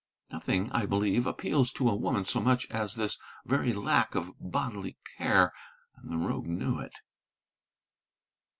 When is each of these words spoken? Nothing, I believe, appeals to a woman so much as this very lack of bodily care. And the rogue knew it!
Nothing, 0.31 0.71
I 0.71 0.87
believe, 0.87 1.27
appeals 1.27 1.71
to 1.73 1.87
a 1.87 1.95
woman 1.95 2.25
so 2.25 2.41
much 2.41 2.65
as 2.71 2.95
this 2.95 3.19
very 3.45 3.71
lack 3.71 4.15
of 4.15 4.31
bodily 4.39 4.97
care. 5.19 5.53
And 5.95 6.09
the 6.11 6.17
rogue 6.17 6.47
knew 6.47 6.79
it! 6.79 6.95